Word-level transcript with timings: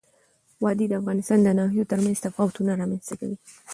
وادي 0.63 0.85
د 0.89 0.93
افغانستان 1.01 1.39
د 1.43 1.49
ناحیو 1.59 1.89
ترمنځ 1.91 2.17
تفاوتونه 2.25 2.71
رامنځ 2.81 3.03
ته 3.09 3.15
کوي. 3.19 3.37